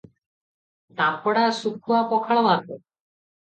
[1.03, 2.69] ତାମ୍ପଡ଼ା ଶୁଖୁଆ ପଖାଳ ଭାତ।।